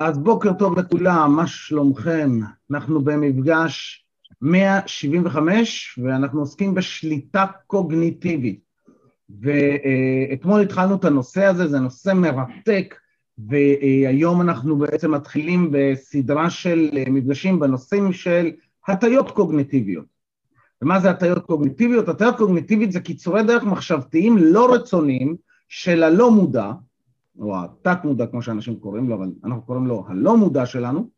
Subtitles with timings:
[0.00, 2.40] אז בוקר טוב לכולם, מה שלומכם?
[2.70, 4.06] אנחנו במפגש
[4.42, 8.60] 175 ואנחנו עוסקים בשליטה קוגניטיבית.
[9.40, 12.94] ואתמול התחלנו את הנושא הזה, זה נושא מרתק,
[13.38, 18.50] והיום אנחנו בעצם מתחילים בסדרה של מפגשים בנושאים של
[18.88, 20.06] הטיות קוגניטיביות.
[20.82, 22.08] ומה זה הטיות קוגניטיביות?
[22.08, 25.36] הטיות קוגניטיבית זה קיצורי דרך מחשבתיים לא רצוניים
[25.68, 26.72] של הלא מודע,
[27.38, 31.08] או התת מודע כמו שאנשים קוראים לו, אבל אנחנו קוראים לו הלא מודע שלנו,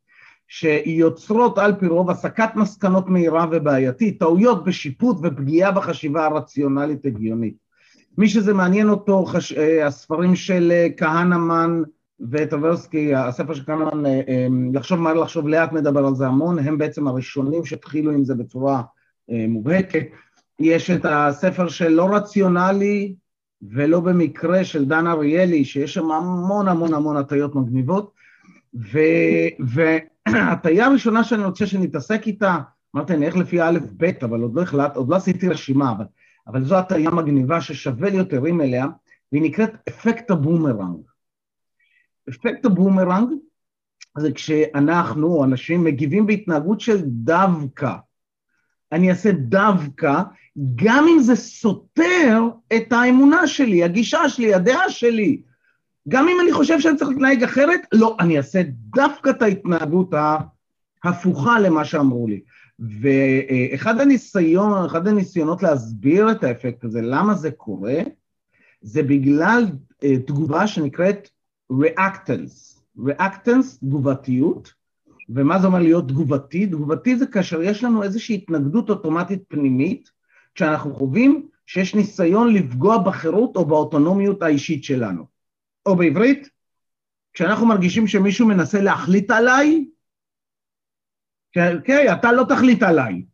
[0.49, 7.55] שיוצרות על פי רוב הסקת מסקנות מהירה ובעייתית, טעויות בשיפוט ופגיעה בחשיבה הרציונלית הגיונית.
[8.19, 9.53] מי שזה מעניין אותו, חש...
[9.53, 11.83] אה, הספרים של אה, כהנמן
[12.31, 17.09] וטברסקי, הספר של כהנמן, אה, לחשוב מהר לחשוב לאט מדבר על זה המון, הם בעצם
[17.09, 18.83] הראשונים שהתחילו עם זה בצורה
[19.49, 20.07] מובהקת.
[20.61, 23.15] יש את הספר של לא רציונלי
[23.63, 28.13] ולא במקרה של דן אריאלי, שיש שם המון המון המון הטיות מגניבות,
[29.61, 32.59] וההטיה הראשונה שאני רוצה שנתעסק איתה,
[32.97, 36.05] אמרתי, אני אלך לפי א' ב', אבל עוד לא החלט, עוד לא עשיתי רשימה, אבל,
[36.47, 38.87] אבל זו הטיה מגניבה ששווה להרים אליה,
[39.33, 41.01] והיא נקראת אפקט הבומרנג.
[42.29, 43.29] אפקט הבומרנג
[44.19, 47.95] זה כשאנחנו, אנשים, מגיבים בהתנהגות של דווקא.
[48.93, 50.23] אני אעשה דווקא,
[50.75, 52.43] גם אם זה סותר
[52.77, 55.43] את האמונה שלי, הגישה שלי, הדעה שלי.
[56.09, 58.63] גם אם אני חושב שאני צריך להתנהג אחרת, לא, אני אעשה
[58.95, 60.15] דווקא את ההתנהגות
[61.05, 62.41] ההפוכה למה שאמרו לי.
[63.01, 67.99] ואחד הניסיון, אחד הניסיונות להסביר את האפקט הזה, למה זה קורה,
[68.83, 69.65] זה בגלל
[70.05, 71.29] אה, תגובה שנקראת
[71.73, 72.81] reactance.
[72.99, 74.73] reactance, תגובתיות,
[75.35, 76.67] ומה זה אומר להיות תגובתי?
[76.67, 80.11] תגובתי זה כאשר יש לנו איזושהי התנגדות אוטומטית פנימית,
[80.55, 85.27] כשאנחנו חווים שיש ניסיון לפגוע בחירות או באוטונומיות האישית שלנו.
[85.87, 86.49] או בעברית,
[87.33, 89.85] כשאנחנו מרגישים שמישהו מנסה להחליט עליי,
[91.77, 93.25] אוקיי, אתה לא תחליט עליי,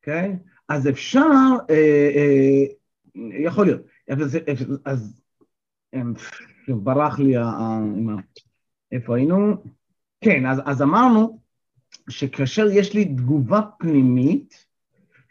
[0.00, 0.36] אוקיי?
[0.68, 1.26] אז אפשר,
[1.70, 2.64] אה, אה,
[3.44, 4.38] יכול להיות, אז,
[4.84, 5.22] אז
[6.68, 7.34] ברח לי,
[8.92, 9.56] איפה היינו?
[10.24, 11.38] כן, אז, אז אמרנו
[12.08, 14.66] שכאשר יש לי תגובה פנימית,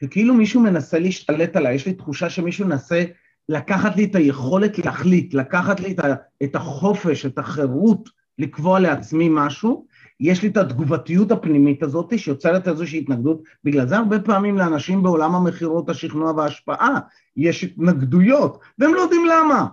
[0.03, 3.03] וכאילו מישהו מנסה להשתלט עליי, יש לי תחושה שמישהו מנסה
[3.49, 5.95] לקחת לי את היכולת להחליט, לקחת לי
[6.43, 8.09] את החופש, את החירות
[8.39, 9.85] לקבוע לעצמי משהו,
[10.19, 15.35] יש לי את התגובתיות הפנימית הזאת שיוצרת איזושהי התנגדות, בגלל זה הרבה פעמים לאנשים בעולם
[15.35, 16.99] המכירות, השכנוע וההשפעה
[17.37, 19.67] יש התנגדויות, והם לא יודעים למה,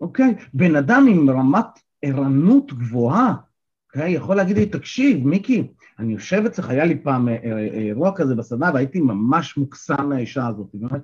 [0.00, 0.34] אוקיי?
[0.54, 1.66] בן אדם עם רמת
[2.02, 3.34] ערנות גבוהה?
[3.96, 5.66] יכול להגיד לי, תקשיב, מיקי,
[5.98, 10.46] אני יושב אצלך, היה לי פעם אה, אה, אירוע כזה בסדנה והייתי ממש מוקסם מהאישה
[10.46, 11.02] הזאת, באמת.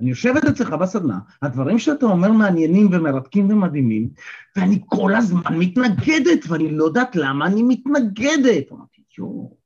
[0.00, 4.08] אני יושבת אצלך בסדנה, הדברים שאתה אומר מעניינים ומרתקים ומדהימים,
[4.56, 8.72] ואני כל הזמן מתנגדת, ואני לא יודעת למה אני מתנגדת.
[8.72, 9.56] אמרתי, יואו,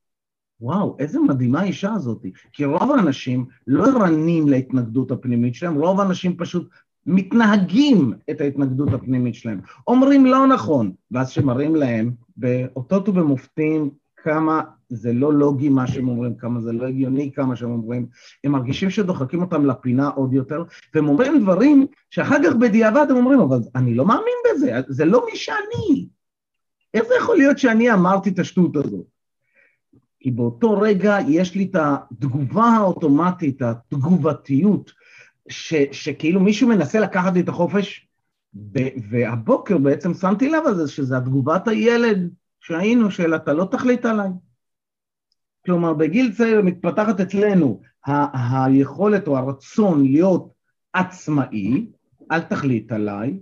[0.61, 2.27] וואו, איזה מדהימה האישה הזאת.
[2.53, 6.69] כי רוב האנשים לא ערנים להתנגדות הפנימית שלהם, רוב האנשים פשוט
[7.07, 9.61] מתנהגים את ההתנגדות הפנימית שלהם.
[9.87, 16.35] אומרים לא נכון, ואז שמראים להם באותות ובמופתים כמה זה לא לוגי מה שהם אומרים,
[16.35, 18.07] כמה זה לא הגיוני כמה שהם אומרים,
[18.45, 20.65] הם מרגישים שדוחקים אותם לפינה עוד יותר,
[20.95, 25.27] והם אומרים דברים שאחר כך בדיעבד הם אומרים, אבל אני לא מאמין בזה, זה לא
[25.31, 26.09] מי שאני.
[26.95, 29.07] איך זה יכול להיות שאני אמרתי את השטות הזאת?
[30.21, 34.93] כי באותו רגע יש לי את התגובה האוטומטית, התגובתיות,
[35.49, 38.09] ש, שכאילו מישהו מנסה לקחת לי את החופש,
[39.11, 42.31] והבוקר בעצם שמתי לב על זה, שזה התגובת הילד
[42.61, 44.29] שהיינו של אתה לא תחליט עליי.
[45.65, 50.53] כלומר, בגיל צעיר מתפתחת אצלנו ה- היכולת או הרצון להיות
[50.93, 51.87] עצמאי,
[52.33, 53.39] אל תחליט עליי,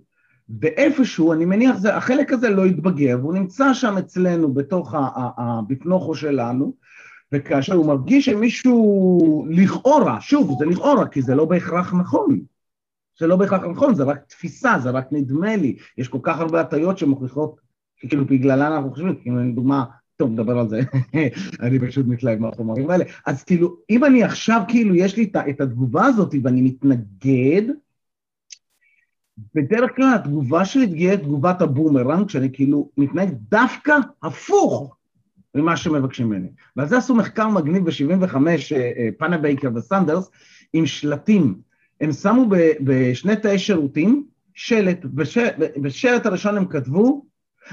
[0.61, 4.94] ואיפשהו, אני מניח, זה, החלק הזה לא יתבגר, והוא נמצא שם אצלנו בתוך
[5.38, 6.75] הבפנוכו שלנו,
[7.32, 12.40] וכאשר הוא מרגיש שמישהו לכאורה, שוב, זה לכאורה, כי זה לא בהכרח נכון.
[13.19, 15.76] זה לא בהכרח נכון, זה רק תפיסה, זה רק נדמה לי.
[15.99, 17.60] יש כל כך הרבה הטיות שמוכיחות,
[17.96, 19.84] כאילו בגללן אנחנו חושבים, כאילו, לדוגמה,
[20.16, 20.81] טוב, נדבר על זה,
[21.62, 23.05] אני פשוט מתלהב מהחומרים האלה.
[23.26, 27.62] אז כאילו, אם אני עכשיו, כאילו, יש לי את התגובה הזאת ואני מתנגד,
[29.55, 34.96] בדרך כלל התגובה שלי תהיה תגובת הבומרנג, שאני כאילו מתנהג דווקא הפוך
[35.55, 36.49] ממה שמבקשים ממני.
[36.76, 40.31] ועל זה עשו מחקר מגניב ב-75, אה, אה, פנבייקר וסנדרס,
[40.73, 41.58] עם שלטים.
[42.00, 42.47] הם שמו
[42.81, 44.99] בשני תאי שירותים שלט,
[45.76, 47.26] בשלט הראשון הם כתבו,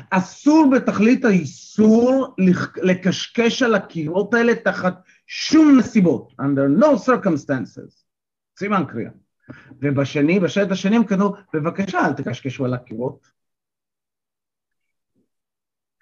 [0.09, 2.35] אסור בתכלית האיסור
[2.77, 8.03] לקשקש על הקירות האלה תחת שום נסיבות, under no circumstances,
[8.59, 9.11] סימן קריאה.
[9.81, 13.36] ובשני, בשלט השני הם כתבו, בבקשה אל תקשקשו על הקירות.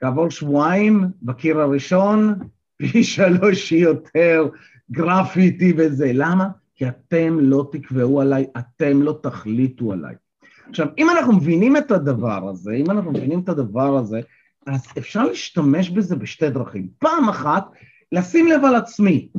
[0.05, 2.33] כעבור שבועיים, בקיר הראשון,
[2.77, 4.49] פי שלוש יותר
[4.91, 6.11] גרפיטי וזה.
[6.13, 6.47] למה?
[6.75, 10.15] כי אתם לא תקבעו עליי, אתם לא תחליטו עליי.
[10.69, 14.21] עכשיו, אם אנחנו מבינים את הדבר הזה, אם אנחנו מבינים את הדבר הזה,
[14.67, 16.87] אז אפשר להשתמש בזה בשתי דרכים.
[16.99, 17.65] פעם אחת,
[18.11, 19.29] לשים לב על עצמי,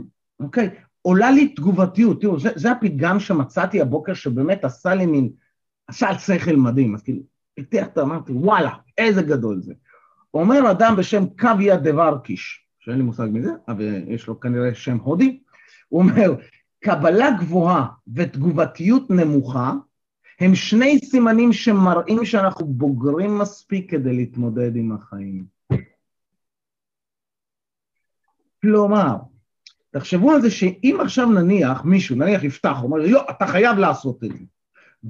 [0.41, 0.71] אוקיי?
[1.03, 5.31] עולה לי תגובתיות, תראו, זה, זה הפתגם שמצאתי הבוקר שבאמת עשה לי מין,
[5.89, 7.21] עשה על שכל מדהים, אז כאילו,
[7.55, 9.75] פיתח את אמרתי, וואלה, איזה גדול זה.
[10.35, 15.41] אומר אדם בשם קוויה דוורקיש, שאין לי מושג מזה, אבל יש לו כנראה שם הודי,
[15.89, 16.35] הוא אומר,
[16.81, 19.73] קבלה גבוהה ותגובתיות נמוכה
[20.41, 25.45] הם שני סימנים שמראים שאנחנו בוגרים מספיק כדי להתמודד עם החיים.
[28.63, 29.17] כלומר,
[29.91, 34.25] תחשבו על זה שאם עכשיו נניח מישהו, נניח יפתח, אומר לי, לא, אתה חייב לעשות
[34.25, 34.45] את זה.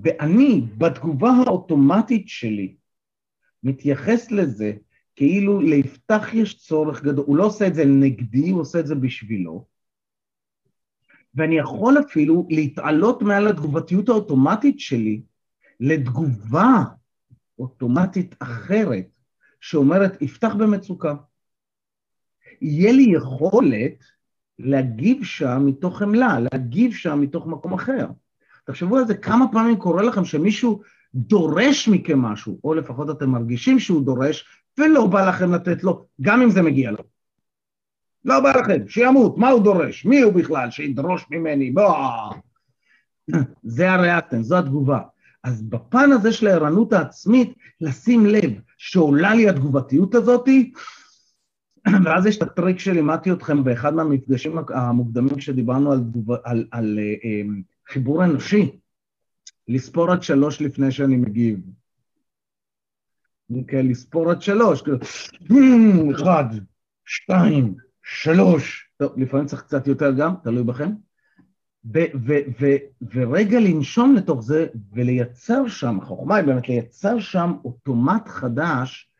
[0.02, 2.74] ואני, בתגובה האוטומטית שלי,
[3.62, 4.72] מתייחס לזה
[5.16, 8.94] כאילו ליפתח יש צורך גדול, הוא לא עושה את זה נגדי, הוא עושה את זה
[8.94, 9.66] בשבילו.
[11.34, 15.22] ואני יכול אפילו להתעלות מעל התגובתיות האוטומטית שלי
[15.80, 16.84] לתגובה
[17.58, 19.06] אוטומטית אחרת,
[19.60, 21.14] שאומרת, יפתח במצוקה.
[22.60, 24.04] יהיה לי יכולת
[24.58, 28.06] להגיב שם מתוך חמלה, להגיב שם מתוך מקום אחר.
[28.66, 30.82] תחשבו על זה, כמה פעמים קורה לכם שמישהו
[31.14, 36.42] דורש מכם משהו, או לפחות אתם מרגישים שהוא דורש, ולא בא לכם לתת לו, גם
[36.42, 36.98] אם זה מגיע לו.
[38.24, 40.04] לא בא לכם, שימות, מה הוא דורש?
[40.04, 41.70] מי הוא בכלל שידרוש ממני?
[41.70, 41.94] בוא.
[43.62, 45.00] זה הריאקטן, זו התגובה.
[45.44, 50.72] אז בפן הזה של הערנות העצמית, לשים לב שעולה לי התגובתיות הזאתי,
[52.04, 55.98] ואז יש את הטריק שלימדתי אתכם באחד מהמפגשים המוקדמים כשדיברנו על.
[56.28, 57.42] על, על, על אה, אה,
[57.88, 58.70] חיבור אנושי,
[59.68, 61.60] לספור עד שלוש לפני שאני מגיב.
[63.72, 66.44] לספור עד שלוש, כאילו, אחד,
[67.04, 70.90] שתיים, שלוש, טוב, לפעמים צריך קצת יותר גם, תלוי בכם,
[73.14, 79.10] ורגע לנשום לתוך זה ולייצר שם, החוכמה היא באמת לייצר שם אוטומט חדש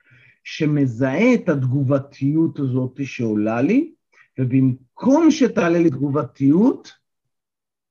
[0.44, 3.92] שמזהה את התגובתיות הזאת שעולה לי,
[4.38, 6.92] ובמקום שתעלה לי תגובתיות,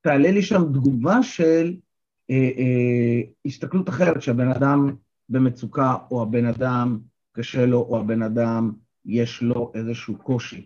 [0.01, 1.75] תעלה לי שם תגובה של
[2.29, 4.95] אה, אה, הסתכלות אחרת, שהבן אדם
[5.29, 6.99] במצוקה, או הבן אדם
[7.31, 8.71] קשה לו, או הבן אדם
[9.05, 10.65] יש לו איזשהו קושי,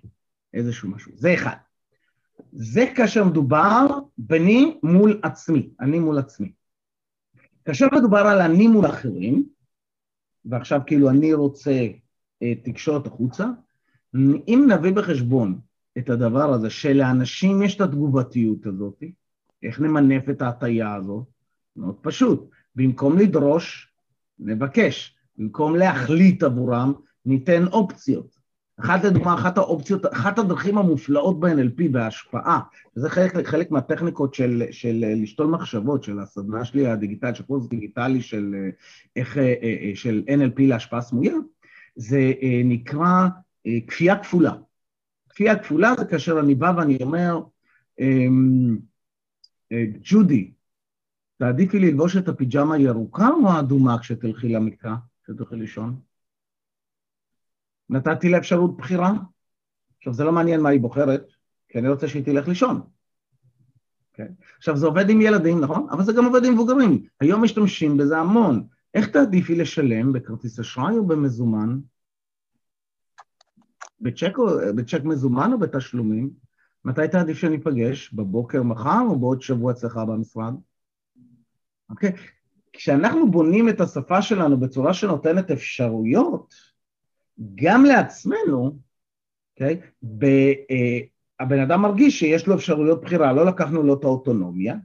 [0.53, 1.11] איזשהו משהו.
[1.15, 1.55] זה אחד.
[2.51, 6.51] זה כאשר מדובר ביני מול עצמי, אני מול עצמי.
[7.65, 9.49] כאשר מדובר על אני מול אחרים,
[10.45, 11.87] ועכשיו כאילו אני רוצה
[12.41, 13.45] אה, תקשורת החוצה,
[14.47, 15.59] אם נביא בחשבון
[15.97, 19.03] את הדבר הזה שלאנשים יש את התגובתיות הזאת,
[19.63, 21.23] איך נמנף את ההטייה הזאת?
[21.75, 22.49] מאוד פשוט.
[22.75, 23.88] במקום לדרוש,
[24.39, 25.15] נבקש.
[25.37, 26.93] במקום להחליט עבורם,
[27.25, 28.39] ניתן אופציות.
[28.79, 32.59] אחת לדוגמה, אחת האופציות, אחת הדרכים המופלאות ב-NLP בהשפעה,
[32.97, 38.21] וזה חלק, חלק מהטכניקות של, של לשתול מחשבות, של הסדנה שלי הדיגיטלית, של קורס דיגיטלי
[38.21, 38.55] של,
[39.15, 41.33] איך, אה, אה, של NLP להשפעה סמויה,
[41.95, 43.27] זה אה, נקרא
[43.87, 44.53] כפייה כפולה.
[45.29, 47.41] כפייה כפולה זה כאשר אני בא ואני אומר,
[47.99, 48.77] אמ,
[50.01, 50.51] ג'ודי,
[51.39, 55.99] תעדיפי ללבוש את הפיג'מה הירוקה או האדומה כשתלכי למיטה, כשתלכי לישון?
[57.89, 59.13] נתתי לה אפשרות בחירה.
[59.97, 61.27] עכשיו, זה לא מעניין מה היא בוחרת,
[61.69, 62.77] כי אני רוצה שהיא תלך לישון.
[62.77, 62.83] Okay.
[64.13, 64.27] כן?
[64.57, 65.87] עכשיו, זה עובד עם ילדים, נכון?
[65.91, 67.05] אבל זה גם עובד עם מבוגרים.
[67.19, 68.67] היום משתמשים בזה המון.
[68.93, 71.79] איך תעדיפי לשלם, בכרטיס אשראי או במזומן?
[74.01, 76.29] בצ'ק, או, בצ'ק מזומן או בתשלומים?
[76.85, 78.13] מתי תעדיף שניפגש?
[78.13, 80.53] בבוקר מחר או בעוד שבוע אצלך במשרד?
[81.89, 82.11] אוקיי?
[82.73, 86.53] כשאנחנו בונים את השפה שלנו בצורה שנותנת אפשרויות,
[87.55, 88.77] גם לעצמנו,
[89.53, 89.79] אוקיי?
[89.83, 90.25] Okay?
[90.71, 90.99] אה,
[91.39, 94.75] הבן אדם מרגיש שיש לו אפשרויות בחירה, לא לקחנו לו את האוטונומיה,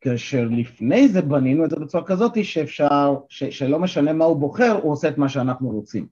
[0.00, 4.80] כאשר לפני זה בנינו את זה בצורה כזאת שאפשר, ש, שלא משנה מה הוא בוחר,
[4.82, 6.06] הוא עושה את מה שאנחנו רוצים.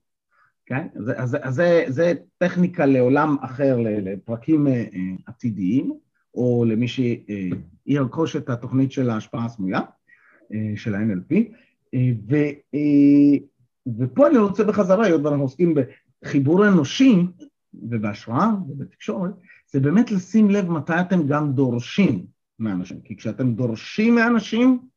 [0.66, 0.86] כן?
[0.96, 4.84] אז, אז, אז זה, זה טכניקה לעולם אחר, לפרקים אה,
[5.26, 5.92] עתידיים,
[6.34, 9.84] או למי שירכוש את התוכנית של ההשפעה הסמויה, אה,
[10.76, 11.34] של ה-NLP.
[12.28, 12.36] ו,
[13.98, 15.74] ופה אני רוצה בחזרה, היות ואנחנו עוסקים
[16.22, 17.26] בחיבור אנושי
[17.74, 19.30] ובהשראה ובתקשורת,
[19.66, 22.26] זה באמת לשים לב מתי אתם גם דורשים
[22.58, 23.00] מאנשים.
[23.00, 24.88] כי כשאתם דורשים מאנשים,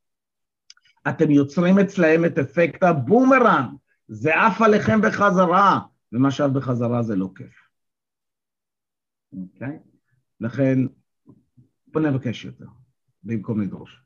[1.09, 3.69] אתם יוצרים אצלהם את אפקט הבומרנג,
[4.07, 5.79] זה עף עליכם בחזרה,
[6.13, 7.55] ומה שעף בחזרה זה לא כיף.
[9.33, 9.67] אוקיי?
[9.67, 9.89] Okay?
[10.41, 10.79] לכן,
[11.87, 12.65] בוא נבקש יותר,
[13.23, 14.01] במקום לדרוש.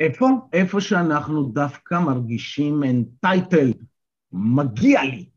[0.00, 0.28] איפה?
[0.52, 3.84] איפה שאנחנו דווקא מרגישים entitled,
[4.32, 5.28] מגיע לי.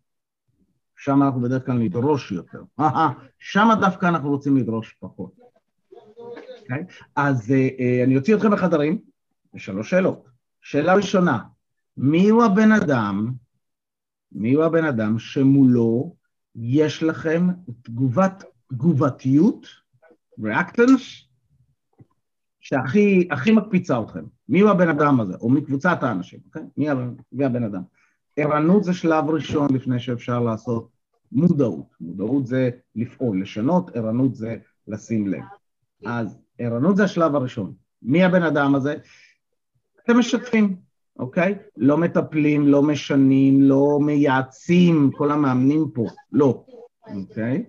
[0.98, 2.64] שם אנחנו בדרך כלל נדרוש יותר.
[3.40, 5.32] שם דווקא אנחנו רוצים לדרוש פחות.
[5.38, 5.44] Okay?
[6.62, 6.86] אוקיי?
[7.16, 9.00] אז uh, uh, אני אוציא אתכם בחדרים,
[9.54, 10.26] ושלוש שאלות.
[10.62, 11.40] שאלה ראשונה,
[11.98, 13.32] מי הוא הבן אדם,
[14.32, 16.16] מי הוא הבן אדם שמולו
[16.56, 17.48] יש לכם
[17.82, 19.68] תגובת, תגובתיות,
[20.40, 21.29] reactance,
[22.60, 24.24] שהכי הכי מקפיצה אתכם?
[24.50, 26.64] מי הוא הבן אדם הזה, או מקבוצת האנשים, אוקיי?
[26.78, 26.88] מי,
[27.32, 27.82] מי הבן אדם?
[28.36, 30.90] ערנות זה שלב ראשון לפני שאפשר לעשות
[31.32, 31.86] מודעות.
[32.02, 35.42] מודעות זה לפעול, לשנות, ערנות זה לשים לב.
[36.06, 37.74] אז ערנות זה השלב הראשון.
[38.02, 38.96] מי הבן אדם הזה?
[40.04, 40.76] אתם משתפים,
[41.20, 41.56] אוקיי?
[41.78, 46.66] לא מטפלים, לא משנים, לא מייעצים, כל המאמנים פה, לא,
[47.16, 47.66] אוקיי?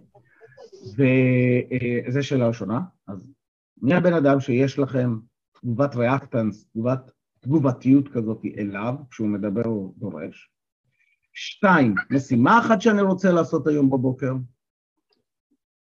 [0.83, 2.81] וזו אה, שאלה ראשונה.
[3.09, 3.19] אז
[3.83, 5.19] מי הבן אדם שיש לכם
[5.61, 7.11] תגובת ריאקטנס, תגובת
[7.41, 10.51] תגובתיות כזאת אליו, כשהוא מדבר או דורש?
[11.33, 14.33] שתיים, משימה אחת שאני רוצה לעשות היום בבוקר.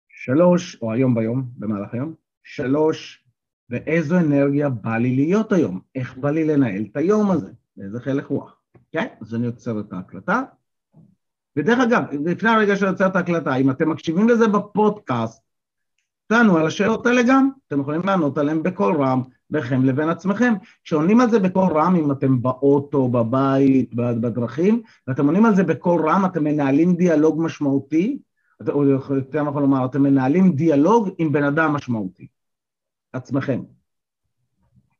[0.09, 2.13] שלוש, או היום ביום, במהלך היום.
[2.43, 3.25] שלוש,
[3.69, 8.25] ואיזו אנרגיה בא לי להיות היום, איך בא לי לנהל את היום הזה, באיזה חלק
[8.25, 8.61] רוח.
[8.91, 9.07] כן?
[9.21, 10.43] אז אני עוצר את ההקלטה.
[11.55, 15.46] ודרך אגב, לפני הרגע שאני עוצר את ההקלטה, אם אתם מקשיבים לזה בפודקאסט,
[16.27, 20.53] תענו על השאלות האלה גם, אתם יכולים לענות עליהן בקול רם, ביניכם לבין עצמכם.
[20.83, 26.09] כשעונים על זה בקול רם, אם אתם באוטו, בבית, בדרכים, ואתם עונים על זה בקול
[26.09, 28.19] רם, אתם מנהלים דיאלוג משמעותי,
[28.69, 32.27] או יותר נכון לומר, אתם מנהלים דיאלוג עם בן אדם משמעותי.
[33.13, 33.61] עצמכם.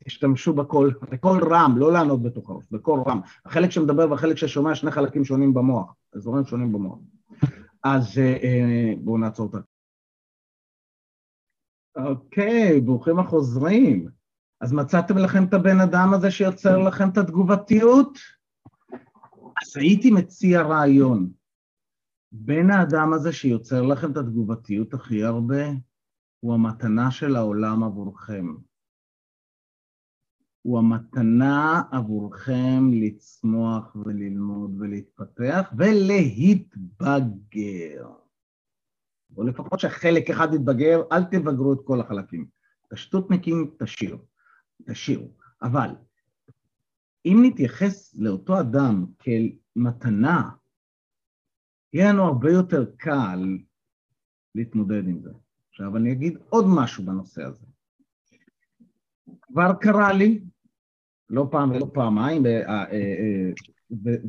[0.03, 3.19] תשתמשו בקול, בקול רם, לא לענות בתוך הראש, בקול רם.
[3.45, 6.99] החלק שמדבר והחלק ששומע, שני חלקים שונים במוח, אזורים שונים במוח.
[7.83, 9.57] אז אה, אה, בואו נעצור אותה.
[12.05, 14.09] אוקיי, ברוכים החוזרים.
[14.61, 18.17] אז מצאתם לכם את הבן אדם הזה שיוצר לכם את התגובתיות?
[19.63, 21.31] אז הייתי מציע רעיון.
[22.31, 25.63] בין האדם הזה שיוצר לכם את התגובתיות הכי הרבה,
[26.39, 28.55] הוא המתנה של העולם עבורכם.
[30.61, 37.27] הוא המתנה עבורכם לצמוח וללמוד ולהתפתח ולהתבגר.
[39.37, 42.45] או לפחות שחלק אחד יתבגר, אל תבגרו את כל החלקים.
[42.87, 44.19] את השטותניקים תשאירו,
[44.85, 45.27] תשאירו.
[45.61, 45.89] אבל
[47.25, 50.49] אם נתייחס לאותו אדם כאל מתנה,
[51.93, 53.57] יהיה לנו הרבה יותר קל
[54.55, 55.29] להתמודד עם זה.
[55.69, 57.65] עכשיו אני אגיד עוד משהו בנושא הזה.
[59.41, 60.41] כבר קרה לי,
[61.29, 63.51] לא פעם ולא פעמיים, אה, אה, אה,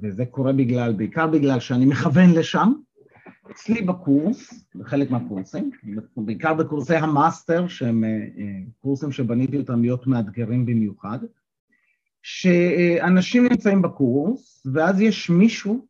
[0.03, 2.73] וזה קורה בגלל, בעיקר בגלל שאני מכוון לשם,
[3.51, 5.71] אצלי בקורס, בחלק מהקורסים,
[6.17, 8.05] בעיקר בקורסי המאסטר, שהם
[8.81, 11.19] קורסים שבניתי אותם להיות מאתגרים במיוחד,
[12.23, 15.87] שאנשים נמצאים בקורס, ואז יש מישהו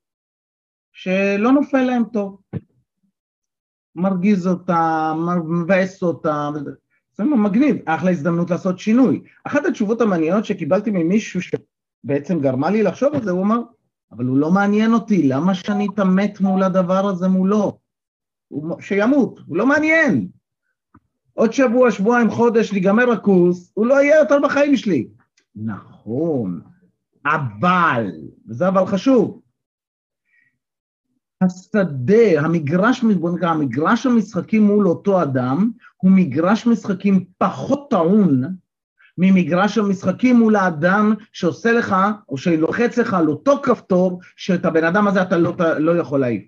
[0.92, 2.40] שלא נופל להם טוב.
[3.96, 6.52] מרגיז אותם, מבאס אותם,
[7.12, 9.22] זה מגניב, אחלה הזדמנות לעשות שינוי.
[9.44, 13.60] אחת התשובות המעניינות שקיבלתי ממישהו שבעצם גרמה לי לחשוב על זה, הוא אמר,
[14.12, 17.78] אבל הוא לא מעניין אותי, למה שאני אתעמת מול הדבר הזה מולו?
[18.48, 20.28] הוא, שימות, הוא לא מעניין.
[21.34, 25.08] עוד שבוע, שבועיים, חודש, ייגמר הקורס, הוא לא יהיה יותר בחיים שלי.
[25.56, 26.60] נכון,
[27.26, 28.10] אבל,
[28.48, 29.40] וזה אבל חשוב,
[31.42, 38.42] השדה, המגרש, בוא נקרא, המגרש המשחקים מול אותו אדם, הוא מגרש משחקים פחות טעון
[39.18, 41.96] ממגרש המשחקים מול האדם שעושה לך,
[42.28, 46.42] או שלוחץ לך על אותו כפתור, שאת הבן אדם הזה אתה לא, לא יכול להעיף.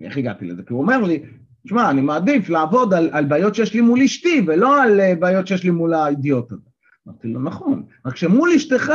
[0.00, 0.62] איך הגעתי לזה?
[0.62, 1.22] כי הוא אומר לי,
[1.64, 5.46] תשמע, אני מעדיף לעבוד על, על בעיות שיש לי מול אשתי, ולא על אה, בעיות
[5.46, 6.62] שיש לי מול האידיוט הזה.
[7.08, 8.92] אמרתי לו, נכון, רק שמול אשתך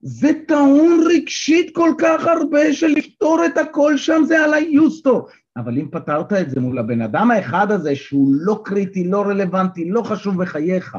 [0.00, 5.26] זה טעון רגשית כל כך הרבה שלפתור את הכל שם זה על היוסטו.
[5.56, 9.90] אבל אם פתרת את זה מול הבן אדם האחד הזה שהוא לא קריטי, לא רלוונטי,
[9.90, 10.96] לא חשוב בחייך,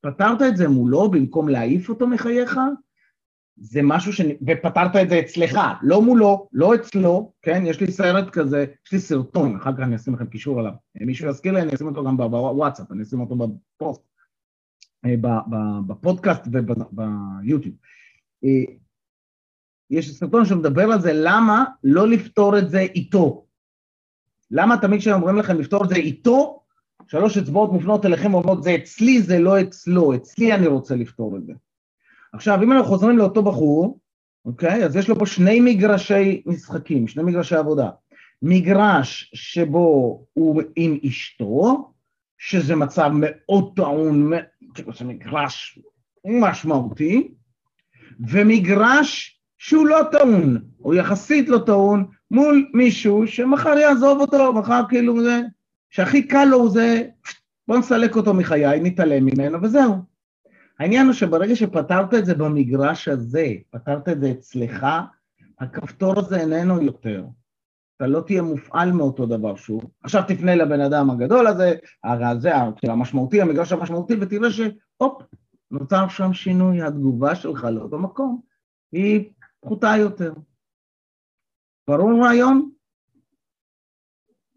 [0.00, 2.58] פתרת את זה מולו במקום להעיף אותו מחייך,
[3.56, 4.20] זה משהו ש...
[4.20, 7.62] ופתרת את זה אצלך, לא מולו, לא אצלו, כן?
[7.66, 10.72] יש לי סרט כזה, יש לי סרטון, אחר כך אני אשים לכם קישור עליו.
[10.94, 14.02] מישהו יזכיר לי, אני אשים אותו גם בוואטסאפ, אני אשים אותו בפוסט,
[15.04, 15.14] אה,
[15.86, 17.74] בפודקאסט וביוטיוב.
[18.44, 18.74] אה,
[19.90, 23.46] יש סרטון שמדבר על זה, למה לא לפתור את זה איתו.
[24.52, 26.62] למה תמיד כשאומרים לכם לפתור את זה איתו,
[27.06, 31.46] שלוש אצבעות מופנות אליכם ואומרות, זה אצלי, זה לא אצלו, אצלי אני רוצה לפתור את
[31.46, 31.52] זה.
[32.32, 33.98] עכשיו, אם אנחנו חוזרים לאותו בחור,
[34.44, 34.84] אוקיי?
[34.84, 37.90] אז יש לו פה שני מגרשי משחקים, שני מגרשי עבודה.
[38.42, 41.92] מגרש שבו הוא עם אשתו,
[42.38, 44.30] שזה מצב מאוד טעון,
[44.98, 45.78] זה מגרש
[46.24, 47.28] משמעותי,
[48.28, 55.22] ומגרש שהוא לא טעון, או יחסית לא טעון, מול מישהו שמחר יעזוב אותו, מחר כאילו
[55.22, 55.40] זה,
[55.90, 57.02] שהכי קל לו זה,
[57.68, 59.94] בוא נסלק אותו מחיי, נתעלם ממנו וזהו.
[60.78, 64.86] העניין הוא שברגע שפתרת את זה במגרש הזה, פתרת את זה אצלך,
[65.60, 67.24] הכפתור הזה איננו יותר.
[67.96, 69.84] אתה לא תהיה מופעל מאותו דבר שוב.
[70.02, 71.74] עכשיו תפנה לבן אדם הגדול הזה,
[72.04, 72.50] הזה,
[72.82, 75.22] המשמעותי, המגרש המשמעותי, ותראה שהופ,
[75.70, 78.40] נוצר שם שינוי, התגובה שלך לאותו מקום
[78.92, 80.32] היא פחותה יותר.
[81.88, 82.70] ברור רעיון?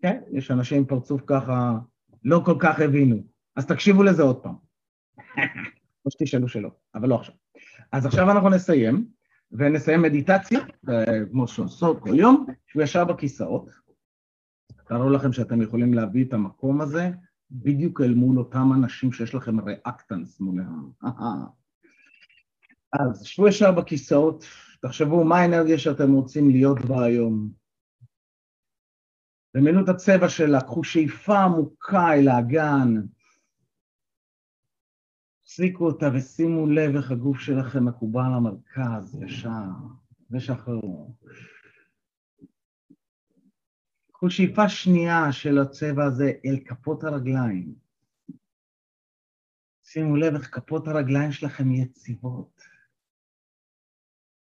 [0.02, 1.78] כן, יש אנשים עם פרצוף ככה,
[2.24, 3.24] לא כל כך הבינו.
[3.56, 4.56] אז תקשיבו לזה עוד פעם.
[6.06, 7.36] או שתשאלו שלא, אבל לא עכשיו.
[7.92, 9.08] אז עכשיו אנחנו נסיים,
[9.52, 10.60] ונסיים מדיטציה,
[11.32, 13.70] כמו שעושות כל יום, שהוא ישר בכיסאות.
[14.88, 17.12] תארו לכם שאתם יכולים להביא את המקום הזה
[17.52, 20.90] בדיוק אל מול אותם אנשים שיש לכם ריאקטנס מולם.
[23.00, 24.46] אז שבו ישר בכיסאות,
[24.88, 27.50] תחשבו מה האנרגיה שאתם רוצים להיות בה היום.
[29.58, 32.94] דמיינו את הצבע שלה, קחו שאיפה עמוקה אל האגן.
[35.42, 39.70] הפסיקו אותה ושימו לב איך הגוף שלכם מקובל למרכז, ישר,
[40.32, 41.16] ושחררו.
[44.12, 47.76] קחו שאיפה שנייה של הצבע הזה אל כפות הרגליים.
[49.84, 52.55] שימו לב איך כפות הרגליים שלכם יציבות.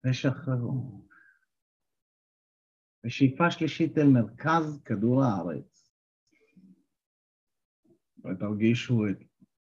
[0.06, 1.04] ושחררו.
[3.06, 5.92] ושאיפה שלישית אל מרכז כדור הארץ.
[8.24, 9.18] ותרגישו את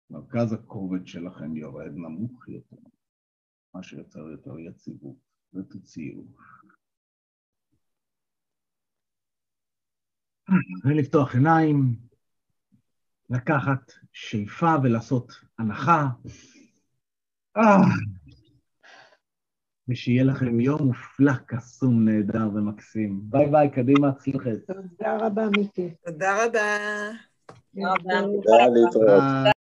[0.10, 2.76] מרכז הכובד שלכם יורד נמוך יותר,
[3.74, 5.18] מה שיוצר יותר יציבות,
[5.54, 6.24] ותוציאו.
[10.86, 11.96] ולפתוח עיניים,
[13.30, 16.08] לקחת שאיפה ולעשות הנחה.
[19.90, 23.20] ושיהיה לכם יום מופלא, קסום, נהדר ומקסים.
[23.24, 24.52] ביי ביי, קדימה, הצלחת.
[24.68, 25.90] תודה רבה, מיקי.
[26.06, 26.78] תודה רבה.
[27.74, 29.53] תודה, להתראות.